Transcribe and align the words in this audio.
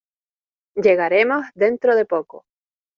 Llegaremos 0.73 1.45
dentro 1.53 1.95
de 1.95 2.05
poco. 2.05 2.45